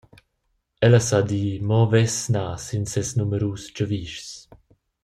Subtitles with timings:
[0.85, 4.31] Ella sa dir mo vess na sin ses numerus giavischs.